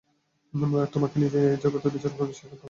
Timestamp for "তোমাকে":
0.93-1.15